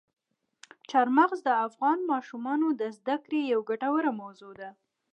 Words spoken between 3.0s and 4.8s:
کړې یوه ګټوره موضوع ده.